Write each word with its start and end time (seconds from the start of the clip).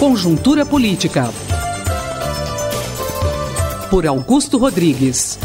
Conjuntura 0.00 0.64
Política. 0.64 1.24
Por 3.90 4.06
Augusto 4.06 4.56
Rodrigues. 4.56 5.38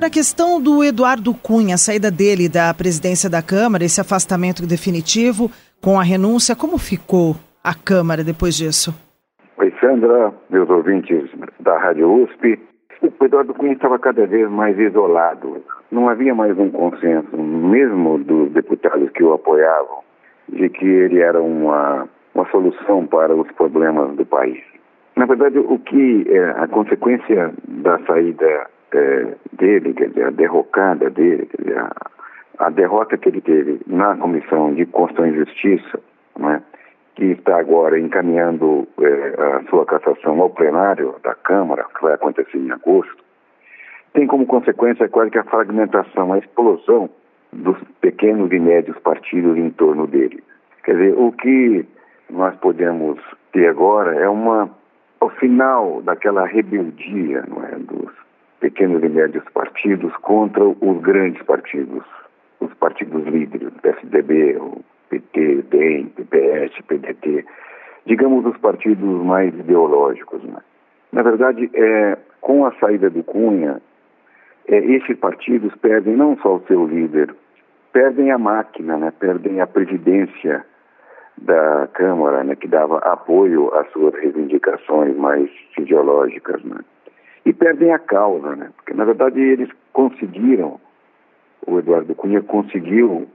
A 0.00 0.08
questão 0.08 0.62
do 0.62 0.84
Eduardo 0.84 1.34
Cunha, 1.34 1.74
a 1.74 1.76
saída 1.76 2.08
dele 2.08 2.48
da 2.48 2.72
presidência 2.72 3.28
da 3.28 3.42
Câmara, 3.42 3.82
esse 3.84 4.00
afastamento 4.00 4.64
definitivo 4.64 5.50
com 5.82 5.98
a 5.98 6.04
renúncia, 6.04 6.54
como 6.54 6.78
ficou 6.78 7.34
a 7.64 7.74
Câmara 7.74 8.22
depois 8.22 8.54
disso? 8.54 8.94
Oi, 9.58 9.74
Sandra, 9.80 10.32
meus 10.48 10.70
ouvintes 10.70 11.28
da 11.58 11.76
Rádio 11.80 12.12
USP. 12.12 12.60
O 13.04 13.24
Eduardo 13.24 13.52
Cunha 13.52 13.74
estava 13.74 13.98
cada 13.98 14.26
vez 14.26 14.48
mais 14.48 14.78
isolado. 14.78 15.62
Não 15.92 16.08
havia 16.08 16.34
mais 16.34 16.58
um 16.58 16.70
consenso, 16.70 17.36
mesmo 17.36 18.18
dos 18.18 18.50
deputados 18.52 19.10
que 19.10 19.22
o 19.22 19.34
apoiavam, 19.34 19.98
de 20.48 20.70
que 20.70 20.86
ele 20.86 21.20
era 21.20 21.42
uma, 21.42 22.08
uma 22.34 22.50
solução 22.50 23.06
para 23.06 23.34
os 23.34 23.50
problemas 23.52 24.16
do 24.16 24.24
país. 24.24 24.58
Na 25.16 25.26
verdade, 25.26 25.58
o 25.58 25.78
que 25.78 26.24
é, 26.30 26.50
a 26.56 26.66
consequência 26.66 27.52
da 27.68 27.98
saída 28.06 28.66
é, 28.94 29.34
dele, 29.52 29.92
quer 29.92 30.08
dizer, 30.08 30.24
a 30.24 30.30
derrocada 30.30 31.10
dele, 31.10 31.44
quer 31.44 31.62
dizer, 31.62 31.78
a, 31.78 31.92
a 32.58 32.70
derrota 32.70 33.18
que 33.18 33.28
ele 33.28 33.42
teve 33.42 33.80
na 33.86 34.16
Comissão 34.16 34.72
de 34.72 34.86
Constituição 34.86 35.26
e 35.26 35.44
Justiça, 35.44 36.00
né, 36.38 36.62
que 37.14 37.24
está 37.26 37.58
agora 37.58 37.98
encaminhando 37.98 38.86
é, 39.00 39.42
a 39.42 39.62
sua 39.70 39.86
cassação 39.86 40.40
ao 40.40 40.50
plenário 40.50 41.14
da 41.22 41.34
Câmara, 41.34 41.84
que 41.94 42.02
vai 42.02 42.14
acontecer 42.14 42.58
em 42.58 42.70
agosto, 42.70 43.22
tem 44.12 44.26
como 44.26 44.46
consequência 44.46 45.08
quase 45.08 45.30
que 45.30 45.38
a 45.38 45.44
fragmentação, 45.44 46.32
a 46.32 46.38
explosão 46.38 47.10
dos 47.52 47.76
pequenos 48.00 48.50
e 48.52 48.58
médios 48.58 48.98
partidos 48.98 49.56
em 49.56 49.70
torno 49.70 50.06
dele. 50.06 50.42
Quer 50.84 50.92
dizer, 50.96 51.14
o 51.16 51.32
que 51.32 51.86
nós 52.30 52.54
podemos 52.56 53.20
ter 53.52 53.68
agora 53.68 54.14
é 54.14 54.28
uma, 54.28 54.70
ao 55.20 55.30
final 55.30 56.02
daquela 56.02 56.44
rebeldia 56.46 57.44
é, 57.72 57.78
dos 57.78 58.12
pequenos 58.60 59.02
e 59.02 59.08
médios 59.08 59.44
partidos 59.52 60.12
contra 60.16 60.64
os 60.64 61.00
grandes 61.02 61.42
partidos, 61.42 62.04
os 62.60 62.72
partidos 62.74 63.24
líderes, 63.26 63.72
PSDB, 63.82 64.56
o 64.56 64.84
PT, 65.20 65.62
DEM, 65.70 66.06
PPS, 66.16 66.82
PDT, 66.86 67.44
digamos 68.06 68.44
os 68.44 68.56
partidos 68.58 69.24
mais 69.24 69.54
ideológicos. 69.54 70.42
Né? 70.42 70.58
Na 71.12 71.22
verdade, 71.22 71.70
é, 71.74 72.18
com 72.40 72.66
a 72.66 72.72
saída 72.72 73.08
do 73.10 73.22
Cunha, 73.22 73.80
é, 74.66 74.76
esses 74.76 75.16
partidos 75.18 75.74
perdem 75.76 76.16
não 76.16 76.36
só 76.38 76.56
o 76.56 76.64
seu 76.66 76.86
líder, 76.86 77.34
perdem 77.92 78.30
a 78.30 78.38
máquina, 78.38 78.96
né? 78.96 79.12
perdem 79.18 79.60
a 79.60 79.66
presidência 79.66 80.64
da 81.38 81.88
Câmara, 81.92 82.44
né? 82.44 82.56
que 82.56 82.66
dava 82.66 82.98
apoio 82.98 83.72
às 83.74 83.90
suas 83.92 84.14
reivindicações 84.14 85.16
mais 85.16 85.50
ideológicas. 85.78 86.62
Né? 86.64 86.80
E 87.46 87.52
perdem 87.52 87.92
a 87.92 87.98
causa, 87.98 88.56
né? 88.56 88.70
porque 88.76 88.94
na 88.94 89.04
verdade 89.04 89.40
eles 89.40 89.70
conseguiram, 89.92 90.80
o 91.66 91.78
Eduardo 91.78 92.14
Cunha 92.14 92.42
conseguiu 92.42 93.28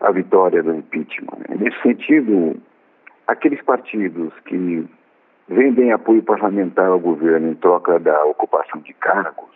a 0.00 0.10
vitória 0.12 0.62
do 0.62 0.74
impeachment. 0.74 1.38
Né? 1.48 1.56
Nesse 1.58 1.80
sentido, 1.82 2.56
aqueles 3.26 3.60
partidos 3.62 4.32
que 4.46 4.86
vendem 5.48 5.92
apoio 5.92 6.22
parlamentar 6.22 6.86
ao 6.86 6.98
governo 6.98 7.50
em 7.50 7.54
troca 7.54 7.98
da 7.98 8.24
ocupação 8.24 8.80
de 8.80 8.92
cargos, 8.94 9.50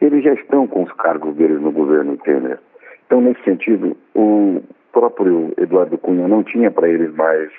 eles 0.00 0.24
já 0.24 0.32
estão 0.34 0.66
com 0.66 0.82
os 0.82 0.92
cargos 0.92 1.34
deles 1.36 1.60
no 1.60 1.70
governo 1.70 2.16
Temer. 2.18 2.58
Então, 3.06 3.20
nesse 3.20 3.42
sentido, 3.44 3.96
o 4.14 4.62
próprio 4.92 5.52
Eduardo 5.56 5.98
Cunha 5.98 6.26
não 6.26 6.42
tinha 6.42 6.70
para 6.70 6.88
eles 6.88 7.14
mais 7.14 7.50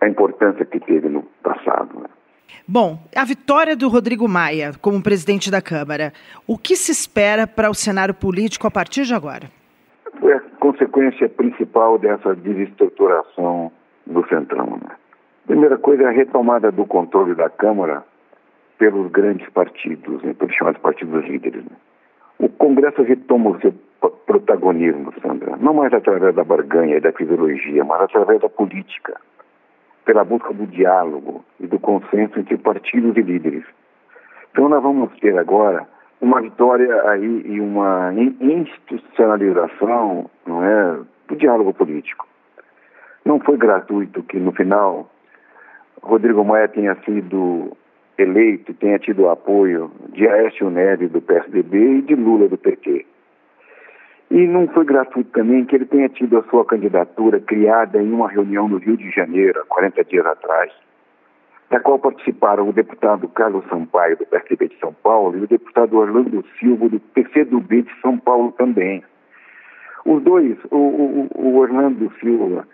a 0.00 0.08
importância 0.08 0.64
que 0.64 0.80
teve 0.80 1.08
no 1.08 1.22
passado. 1.42 2.00
Né? 2.00 2.08
Bom, 2.66 2.98
a 3.14 3.24
vitória 3.24 3.76
do 3.76 3.88
Rodrigo 3.88 4.28
Maia 4.28 4.72
como 4.80 5.02
presidente 5.02 5.50
da 5.50 5.60
Câmara, 5.60 6.12
o 6.46 6.56
que 6.56 6.76
se 6.76 6.92
espera 6.92 7.46
para 7.46 7.70
o 7.70 7.74
cenário 7.74 8.14
político 8.14 8.66
a 8.66 8.70
partir 8.70 9.04
de 9.04 9.14
agora? 9.14 9.50
Consequência 10.60 11.28
principal 11.28 11.98
dessa 11.98 12.36
desestruturação 12.36 13.72
do 14.06 14.24
Centrão. 14.28 14.78
Né? 14.82 14.94
Primeira 15.46 15.78
coisa 15.78 16.04
é 16.04 16.06
a 16.06 16.10
retomada 16.10 16.70
do 16.70 16.86
controle 16.86 17.34
da 17.34 17.48
Câmara 17.48 18.04
pelos 18.78 19.10
grandes 19.10 19.48
partidos, 19.50 20.22
né, 20.22 20.34
pelos 20.34 20.54
chamados 20.54 20.80
partidos 20.80 21.24
líderes. 21.24 21.64
Né? 21.64 21.76
O 22.38 22.48
Congresso 22.48 23.02
retoma 23.02 23.50
o 23.50 23.60
seu 23.60 23.74
protagonismo, 24.26 25.12
Sandra, 25.20 25.56
não 25.56 25.74
mais 25.74 25.92
através 25.92 26.34
da 26.34 26.44
barganha 26.44 26.96
e 26.96 27.00
da 27.00 27.12
fisiologia, 27.12 27.84
mas 27.84 28.02
através 28.02 28.40
da 28.40 28.48
política, 28.48 29.20
pela 30.04 30.24
busca 30.24 30.52
do 30.52 30.66
diálogo 30.66 31.44
e 31.58 31.66
do 31.66 31.78
consenso 31.78 32.38
entre 32.38 32.56
partidos 32.56 33.16
e 33.16 33.22
líderes. 33.22 33.64
Então 34.50 34.68
nós 34.68 34.82
vamos 34.82 35.12
ter 35.20 35.38
agora 35.38 35.86
uma 36.20 36.40
vitória 36.40 37.08
aí 37.08 37.42
e 37.46 37.60
uma 37.60 38.12
institucionalização 38.40 40.30
não 40.46 40.62
é, 40.64 41.00
do 41.28 41.36
diálogo 41.36 41.72
político. 41.72 42.26
Não 43.24 43.40
foi 43.40 43.56
gratuito 43.56 44.22
que 44.22 44.38
no 44.38 44.52
final 44.52 45.10
Rodrigo 46.02 46.44
Maia 46.44 46.68
tenha 46.68 46.94
sido 47.04 47.76
eleito, 48.18 48.74
tenha 48.74 48.98
tido 48.98 49.22
o 49.22 49.30
apoio 49.30 49.90
de 50.12 50.28
Aécio 50.28 50.68
Neves 50.70 51.10
do 51.10 51.20
PSDB 51.22 51.98
e 51.98 52.02
de 52.02 52.14
Lula 52.14 52.48
do 52.48 52.58
PT. 52.58 53.06
E 54.30 54.46
não 54.46 54.68
foi 54.68 54.84
gratuito 54.84 55.30
também 55.32 55.64
que 55.64 55.74
ele 55.74 55.86
tenha 55.86 56.08
tido 56.08 56.38
a 56.38 56.42
sua 56.44 56.64
candidatura 56.64 57.40
criada 57.40 58.00
em 58.00 58.12
uma 58.12 58.28
reunião 58.28 58.68
no 58.68 58.76
Rio 58.76 58.96
de 58.96 59.10
Janeiro, 59.10 59.60
há 59.60 59.64
40 59.64 60.04
dias 60.04 60.24
atrás, 60.26 60.72
da 61.70 61.78
qual 61.78 62.00
participaram 62.00 62.68
o 62.68 62.72
deputado 62.72 63.28
Carlos 63.28 63.64
Sampaio, 63.68 64.16
do 64.16 64.26
PSDB 64.26 64.68
de 64.68 64.78
São 64.80 64.92
Paulo, 64.92 65.38
e 65.38 65.44
o 65.44 65.48
deputado 65.48 65.96
Orlando 65.96 66.44
Silva, 66.58 66.88
do 66.88 66.98
PCdoB 66.98 67.82
de 67.82 68.00
São 68.00 68.18
Paulo 68.18 68.52
também. 68.52 69.04
Os 70.04 70.20
dois, 70.22 70.58
o, 70.70 70.76
o, 70.76 71.28
o, 71.32 71.56
Orlando 71.58 72.12
Silva, 72.18 72.66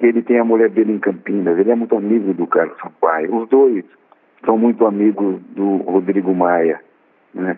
ele 0.00 0.22
tem 0.22 0.40
a 0.40 0.44
mulher 0.44 0.70
dele 0.70 0.92
em 0.92 0.98
Campinas, 0.98 1.56
ele 1.56 1.70
é 1.70 1.74
muito 1.76 1.96
amigo 1.96 2.34
do 2.34 2.46
Carlos 2.48 2.76
Sampaio. 2.78 3.32
Os 3.32 3.48
dois 3.48 3.84
são 4.44 4.58
muito 4.58 4.84
amigos 4.86 5.40
do 5.50 5.76
Rodrigo 5.76 6.34
Maia. 6.34 6.80
Né? 7.32 7.56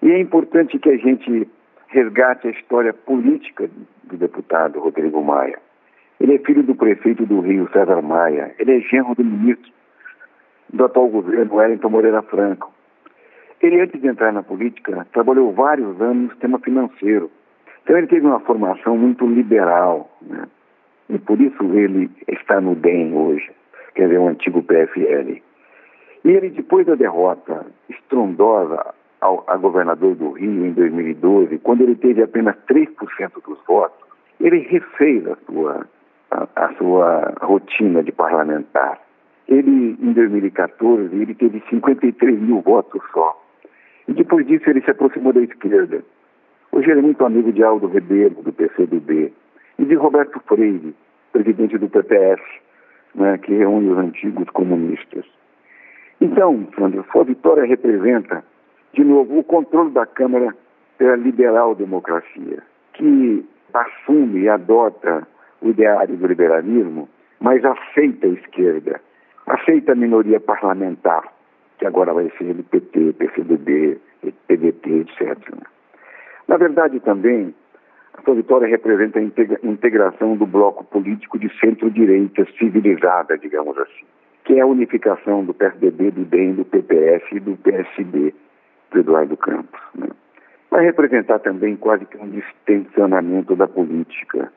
E 0.00 0.10
é 0.10 0.18
importante 0.18 0.78
que 0.78 0.88
a 0.88 0.96
gente 0.96 1.46
resgate 1.88 2.48
a 2.48 2.50
história 2.50 2.94
política 2.94 3.68
do 4.04 4.16
deputado 4.16 4.80
Rodrigo 4.80 5.22
Maia. 5.22 5.58
Ele 6.18 6.36
é 6.36 6.38
filho 6.38 6.62
do 6.62 6.74
prefeito 6.74 7.26
do 7.26 7.40
Rio, 7.40 7.68
César 7.72 8.00
Maia. 8.00 8.54
Ele 8.58 8.78
é 8.78 8.80
genro 8.80 9.14
do 9.14 9.24
ministro 9.24 9.74
do 10.74 10.84
atual 10.84 11.08
governo, 11.08 11.54
Wellington 11.54 11.88
Moreira 11.88 12.22
Franco. 12.22 12.72
Ele, 13.60 13.80
antes 13.80 14.00
de 14.00 14.08
entrar 14.08 14.32
na 14.32 14.42
política, 14.42 15.06
trabalhou 15.12 15.52
vários 15.52 16.00
anos 16.00 16.24
no 16.24 16.30
sistema 16.30 16.58
financeiro. 16.58 17.30
Então, 17.82 17.96
ele 17.96 18.08
teve 18.08 18.26
uma 18.26 18.40
formação 18.40 18.96
muito 18.96 19.26
liberal, 19.26 20.10
né? 20.22 20.46
e 21.08 21.18
por 21.18 21.40
isso 21.40 21.62
ele 21.74 22.10
está 22.28 22.60
no 22.60 22.74
DEM 22.74 23.14
hoje, 23.14 23.50
quer 23.94 24.08
dizer, 24.08 24.18
o 24.18 24.28
antigo 24.28 24.62
PFL. 24.62 25.40
E 26.24 26.30
ele, 26.30 26.50
depois 26.50 26.86
da 26.86 26.94
derrota 26.94 27.66
estrondosa 27.88 28.94
ao, 29.20 29.44
a 29.46 29.56
governador 29.56 30.14
do 30.16 30.32
Rio 30.32 30.66
em 30.66 30.72
2012, 30.72 31.58
quando 31.58 31.82
ele 31.82 31.94
teve 31.94 32.22
apenas 32.22 32.56
3% 32.68 32.88
dos 33.46 33.58
votos, 33.66 33.98
ele 34.40 34.58
refez 34.58 35.26
a 35.28 35.36
sua, 35.46 35.86
a, 36.30 36.48
a 36.56 36.74
sua 36.74 37.34
rotina 37.42 38.02
de 38.02 38.10
parlamentar. 38.10 39.03
Ele, 39.48 39.96
em 40.00 40.12
2014, 40.12 41.14
ele 41.14 41.34
teve 41.34 41.62
53 41.68 42.40
mil 42.40 42.60
votos 42.60 43.02
só. 43.12 43.40
E 44.08 44.12
depois 44.12 44.46
disso 44.46 44.68
ele 44.68 44.80
se 44.82 44.90
aproximou 44.90 45.32
da 45.32 45.40
esquerda. 45.40 46.02
Hoje 46.72 46.90
ele 46.90 47.00
é 47.00 47.02
muito 47.02 47.24
amigo 47.24 47.52
de 47.52 47.62
Aldo 47.62 47.86
Rebelo, 47.86 48.42
do 48.42 48.52
PCdoB, 48.52 49.32
e 49.78 49.84
de 49.84 49.94
Roberto 49.94 50.40
Freire, 50.46 50.94
presidente 51.32 51.78
do 51.78 51.88
PPS, 51.88 52.40
né, 53.14 53.38
que 53.38 53.54
reúne 53.54 53.90
os 53.90 53.98
antigos 53.98 54.48
comunistas. 54.50 55.24
Então, 56.20 56.66
Sandro, 56.76 57.04
sua 57.12 57.24
vitória 57.24 57.64
representa, 57.64 58.44
de 58.92 59.04
novo, 59.04 59.38
o 59.38 59.44
controle 59.44 59.90
da 59.90 60.06
Câmara 60.06 60.54
pela 60.96 61.16
liberal-democracia, 61.16 62.62
que 62.94 63.44
assume 63.72 64.42
e 64.42 64.48
adota 64.48 65.26
o 65.60 65.68
ideário 65.68 66.16
do 66.16 66.26
liberalismo, 66.26 67.08
mas 67.40 67.64
aceita 67.64 68.26
a 68.26 68.30
esquerda 68.30 69.00
aceita 69.46 69.92
a 69.92 69.94
minoria 69.94 70.40
parlamentar, 70.40 71.32
que 71.78 71.86
agora 71.86 72.12
vai 72.12 72.30
ser 72.38 72.54
do 72.54 72.62
PT, 72.62 73.14
PCdoB, 73.14 74.00
PDT, 74.46 74.90
etc. 75.00 75.36
Na 76.48 76.56
verdade, 76.56 77.00
também, 77.00 77.54
a 78.14 78.22
sua 78.22 78.34
vitória 78.34 78.68
representa 78.68 79.18
a 79.18 79.22
integração 79.66 80.36
do 80.36 80.46
bloco 80.46 80.84
político 80.84 81.38
de 81.38 81.48
centro-direita 81.58 82.46
civilizada, 82.58 83.36
digamos 83.38 83.76
assim, 83.78 84.04
que 84.44 84.54
é 84.54 84.60
a 84.60 84.66
unificação 84.66 85.44
do 85.44 85.54
PSDB, 85.54 86.10
do 86.10 86.24
DEM, 86.24 86.54
do 86.54 86.64
PPS 86.64 87.24
e 87.32 87.40
do 87.40 87.56
PSB, 87.56 88.34
do 88.90 89.00
Eduardo 89.00 89.36
Campos. 89.36 89.80
Né? 89.94 90.08
vai 90.74 90.84
representar 90.86 91.38
também 91.38 91.76
quase 91.76 92.04
que 92.04 92.18
um 92.18 92.28
distensionamento 92.28 93.54
da 93.54 93.68
política. 93.68 94.52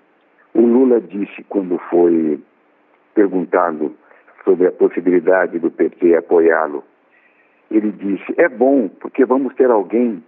O 0.51 0.61
Lula 0.61 0.99
disse 0.99 1.43
quando 1.47 1.77
foi 1.91 2.41
perguntado 3.13 3.95
sobre 4.47 4.65
a 4.65 4.71
possibilidade 4.71 5.59
do 5.59 5.69
PT 5.69 6.15
apoiá-lo, 6.15 6.81
ele 7.69 7.91
disse: 7.91 8.33
é 8.37 8.47
bom, 8.47 8.87
porque 8.87 9.25
vamos 9.25 9.53
ter 9.55 9.69
alguém, 9.69 10.23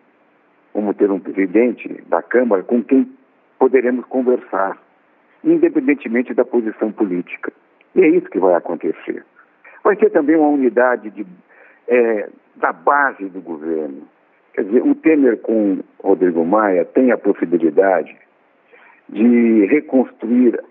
vamos 0.74 0.98
ter 0.98 1.10
um 1.10 1.21
presidente 1.21 1.88
da 2.10 2.21
Câmara 2.21 2.62
com 2.63 2.83
quem 2.83 3.10
poderemos 3.57 4.06
conversar, 4.07 4.77
independentemente 5.42 6.33
da 6.33 6.44
posição 6.44 6.92
política. 6.92 7.54
E 7.95 8.01
é 8.01 8.10
isso 8.10 8.30
que 8.30 8.39
vai 8.39 8.56
acontecer. 8.56 9.25
Vai 9.86 9.95
ter 9.95 10.10
também 10.10 10.36
uma 10.36 10.50
unidade 10.50 11.10
de, 11.12 11.25
é, 11.88 12.30
da 12.57 12.74
base 12.74 13.24
do 13.30 13.39
governo. 13.39 14.01
Quer 14.54 14.66
dizer, 14.66 14.81
o 14.83 14.94
Temer 14.95 15.38
com 15.38 15.80
Rodrigo 16.04 16.44
Maia 16.44 16.83
tem 16.83 17.12
a 17.12 17.18
possibilidade 17.18 18.16
de 19.07 19.66
reconstruir 19.68 20.62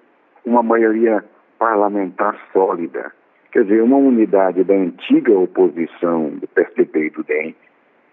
uma 0.45 0.63
maioria 0.63 1.25
parlamentar 1.59 2.39
sólida. 2.53 3.11
Quer 3.53 3.65
dizer, 3.65 3.83
uma 3.83 3.97
unidade 3.97 4.63
da 4.65 4.75
antiga 4.75 5.33
oposição 5.33 6.31
do 6.31 6.47
PSDB 6.49 7.07
e 7.07 7.11
do 7.11 7.25
DEM 7.25 7.57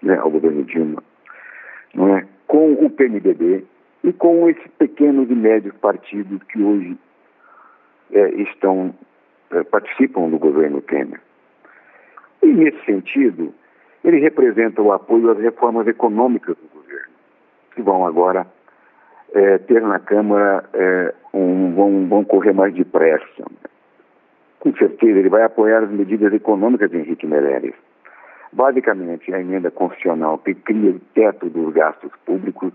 né, 0.01 0.17
ao 0.17 0.29
governo 0.29 0.63
Dilma, 0.63 1.03
não 1.93 2.15
é? 2.15 2.25
com 2.47 2.73
o 2.73 2.89
PMDB 2.89 3.65
e 4.03 4.13
com 4.13 4.49
esses 4.49 4.67
pequenos 4.77 5.29
e 5.29 5.35
médios 5.35 5.75
partidos 5.77 6.41
que 6.43 6.61
hoje 6.61 6.97
é, 8.11 8.29
estão 8.41 8.93
é, 9.51 9.63
participam 9.63 10.29
do 10.29 10.37
governo 10.37 10.81
Temer. 10.81 11.19
E 12.41 12.47
nesse 12.47 12.83
sentido, 12.85 13.53
ele 14.03 14.19
representa 14.19 14.81
o 14.81 14.93
apoio 14.93 15.31
às 15.31 15.39
reformas 15.39 15.87
econômicas 15.87 16.55
do 16.55 16.69
governo, 16.79 17.13
que 17.73 17.81
vão 17.81 18.05
agora 18.05 18.45
é, 19.33 19.57
ter 19.57 19.81
na 19.81 19.99
Câmara 19.99 20.63
é, 20.73 21.13
um, 21.33 21.73
vão, 21.73 22.07
vão 22.07 22.23
correr 22.23 22.53
mais 22.53 22.73
depressa. 22.73 23.43
Com 24.65 24.75
certeza, 24.77 25.19
ele 25.19 25.29
vai 25.29 25.43
apoiar 25.43 25.83
as 25.83 25.91
medidas 25.91 26.33
econômicas 26.33 26.89
de 26.89 26.97
Henrique 26.97 27.27
Meirelles. 27.27 27.75
Basicamente, 28.51 29.31
a 29.31 29.39
emenda 29.39 29.69
constitucional 29.69 30.39
que 30.39 30.55
cria 30.55 30.89
o 30.89 30.99
teto 31.13 31.47
dos 31.51 31.71
gastos 31.71 32.11
públicos, 32.25 32.73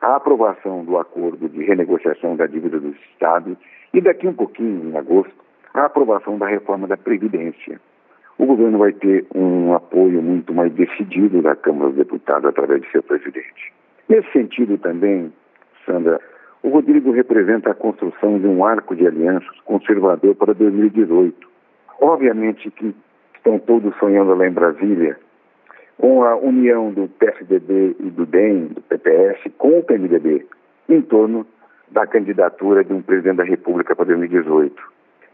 a 0.00 0.16
aprovação 0.16 0.84
do 0.84 0.98
acordo 0.98 1.48
de 1.48 1.62
renegociação 1.62 2.34
da 2.34 2.48
dívida 2.48 2.80
dos 2.80 2.96
Estados 3.12 3.56
e, 3.94 4.00
daqui 4.00 4.26
um 4.26 4.32
pouquinho, 4.32 4.90
em 4.90 4.96
agosto, 4.96 5.32
a 5.72 5.84
aprovação 5.84 6.38
da 6.38 6.48
reforma 6.48 6.88
da 6.88 6.96
Previdência. 6.96 7.80
O 8.36 8.44
governo 8.44 8.78
vai 8.78 8.92
ter 8.92 9.24
um 9.32 9.74
apoio 9.74 10.20
muito 10.20 10.52
mais 10.52 10.72
decidido 10.72 11.40
da 11.40 11.54
Câmara 11.54 11.90
dos 11.90 11.98
Deputados 11.98 12.48
através 12.48 12.82
de 12.82 12.90
seu 12.90 13.02
presidente. 13.04 13.72
Nesse 14.08 14.28
sentido 14.32 14.76
também, 14.76 15.32
Sandra, 15.86 16.20
o 16.62 16.68
Rodrigo 16.68 17.10
representa 17.10 17.70
a 17.70 17.74
construção 17.74 18.38
de 18.38 18.46
um 18.46 18.64
arco 18.64 18.94
de 18.94 19.06
alianças 19.06 19.58
conservador 19.64 20.34
para 20.36 20.54
2018. 20.54 21.48
Obviamente 22.00 22.70
que 22.70 22.94
estão 23.34 23.58
todos 23.58 23.94
sonhando 23.98 24.34
lá 24.34 24.46
em 24.46 24.52
Brasília 24.52 25.18
com 25.98 26.22
a 26.24 26.36
união 26.36 26.90
do 26.92 27.08
PSDB 27.08 27.96
e 28.00 28.10
do 28.10 28.26
DEM, 28.26 28.68
do 28.68 28.80
PPS, 28.82 29.38
com 29.58 29.78
o 29.78 29.82
PMDB, 29.82 30.46
em 30.88 31.00
torno 31.02 31.46
da 31.90 32.06
candidatura 32.06 32.82
de 32.82 32.92
um 32.92 33.02
presidente 33.02 33.36
da 33.36 33.44
República 33.44 33.94
para 33.94 34.06
2018. 34.06 34.74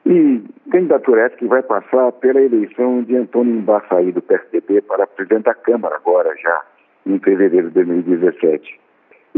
E 0.06 0.42
candidatura 0.70 1.22
essa 1.22 1.36
que 1.36 1.46
vai 1.46 1.62
passar 1.62 2.12
pela 2.12 2.40
eleição 2.40 3.02
de 3.02 3.16
Antônio 3.16 3.54
Embaçaí, 3.54 4.12
do 4.12 4.22
PSDB, 4.22 4.82
para 4.82 5.06
presidente 5.06 5.44
da 5.44 5.54
Câmara, 5.54 5.96
agora 5.96 6.34
já, 6.36 6.62
em 7.06 7.18
fevereiro 7.18 7.68
de 7.68 7.74
2017. 7.74 8.80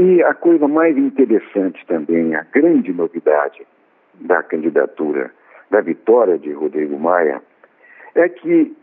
E 0.03 0.23
a 0.23 0.33
coisa 0.33 0.67
mais 0.67 0.97
interessante 0.97 1.85
também, 1.87 2.35
a 2.35 2.41
grande 2.55 2.91
novidade 2.91 3.67
da 4.15 4.43
candidatura, 4.43 5.31
da 5.71 5.83
vitória 5.83 6.39
de 6.39 6.51
Rodrigo 6.53 6.99
Maia, 6.99 7.43
é 8.15 8.27
que 8.27 8.75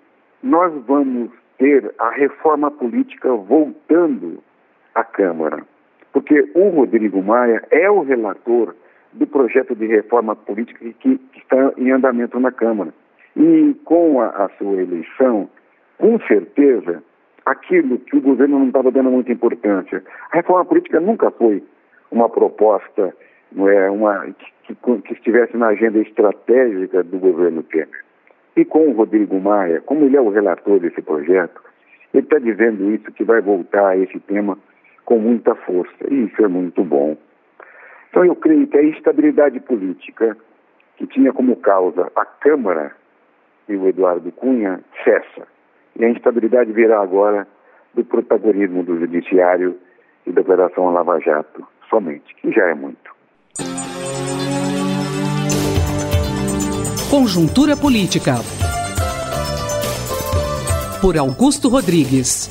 nós 0.43 0.71
vamos 0.85 1.31
ter 1.57 1.91
a 1.97 2.11
reforma 2.11 2.69
política 2.69 3.33
voltando 3.33 4.43
à 4.93 5.03
Câmara. 5.03 5.63
Porque 6.13 6.51
o 6.53 6.69
Rodrigo 6.69 7.23
Maia 7.23 7.63
é 7.71 7.89
o 7.89 8.03
relator 8.03 8.75
do 9.13 9.25
projeto 9.25 9.73
de 9.73 9.87
reforma 9.87 10.35
política 10.35 10.85
que, 10.99 11.19
está 11.35 11.73
em 11.77 11.89
andamento 11.89 12.39
na 12.39 12.51
Câmara. 12.51 12.93
E 13.35 13.75
com 13.85 14.21
a, 14.21 14.27
a 14.27 14.49
sua 14.59 14.83
eleição, 14.83 15.49
com 15.97 16.19
certeza, 16.27 17.01
aquilo 17.47 17.97
que 17.99 18.17
o 18.17 18.21
governo 18.21 18.59
não 18.59 18.67
estava 18.67 18.91
dando 18.91 19.09
muita 19.09 19.31
importância. 19.31 20.03
A 20.31 20.37
reforma 20.37 20.65
política 20.65 20.99
nunca 20.99 21.31
foi 21.31 21.63
uma 22.11 22.29
proposta 22.29 23.13
não 23.51 23.69
é, 23.69 23.89
uma, 23.89 24.27
que, 24.63 24.75
que, 24.75 25.13
estivesse 25.13 25.55
na 25.55 25.67
agenda 25.67 25.99
estratégica 25.99 27.01
do 27.03 27.17
governo 27.17 27.63
Temer. 27.63 28.03
E 28.57 28.65
com 28.65 28.89
o 28.89 28.91
Rodrigo 28.91 29.39
Maia, 29.39 29.81
como 29.81 30.03
ele 30.03 30.17
é 30.17 30.21
o 30.21 30.29
relator 30.29 30.79
desse 30.79 31.01
projeto, 31.01 31.61
ele 32.13 32.23
está 32.23 32.39
dizendo 32.39 32.91
isso, 32.91 33.11
que 33.11 33.23
vai 33.23 33.39
voltar 33.41 33.89
a 33.89 33.97
esse 33.97 34.19
tema 34.21 34.57
com 35.05 35.17
muita 35.19 35.55
força. 35.55 35.95
E 36.09 36.25
isso 36.25 36.43
é 36.43 36.47
muito 36.47 36.83
bom. 36.83 37.15
Então 38.09 38.25
eu 38.25 38.35
creio 38.35 38.67
que 38.67 38.77
a 38.77 38.83
instabilidade 38.83 39.59
política 39.61 40.35
que 40.97 41.07
tinha 41.07 41.31
como 41.31 41.55
causa 41.55 42.11
a 42.15 42.25
Câmara 42.25 42.91
e 43.69 43.75
o 43.75 43.87
Eduardo 43.87 44.31
Cunha 44.31 44.81
cessa. 45.03 45.47
E 45.99 46.05
a 46.05 46.09
instabilidade 46.09 46.71
virá 46.71 47.01
agora 47.01 47.47
do 47.93 48.05
protagonismo 48.05 48.83
do 48.83 48.99
Judiciário 48.99 49.77
e 50.25 50.31
da 50.31 50.41
Operação 50.41 50.91
Lava 50.91 51.19
Jato 51.19 51.65
somente, 51.89 52.35
que 52.35 52.51
já 52.51 52.69
é 52.69 52.73
muito. 52.73 53.15
Conjuntura 57.09 57.75
Política. 57.75 58.35
Por 61.01 61.17
Augusto 61.17 61.69
Rodrigues. 61.69 62.49